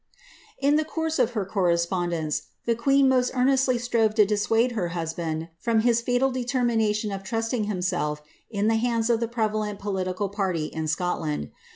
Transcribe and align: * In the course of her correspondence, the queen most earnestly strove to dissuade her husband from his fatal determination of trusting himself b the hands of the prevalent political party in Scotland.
* 0.33 0.57
In 0.67 0.77
the 0.77 0.83
course 0.83 1.19
of 1.19 1.33
her 1.33 1.45
correspondence, 1.45 2.47
the 2.65 2.73
queen 2.73 3.07
most 3.07 3.29
earnestly 3.35 3.77
strove 3.77 4.15
to 4.15 4.25
dissuade 4.25 4.71
her 4.71 4.87
husband 4.97 5.49
from 5.59 5.81
his 5.81 6.01
fatal 6.01 6.31
determination 6.31 7.11
of 7.11 7.21
trusting 7.23 7.65
himself 7.65 8.23
b 8.51 8.61
the 8.63 8.75
hands 8.77 9.11
of 9.11 9.19
the 9.19 9.27
prevalent 9.27 9.77
political 9.77 10.27
party 10.27 10.65
in 10.65 10.87
Scotland. 10.87 11.51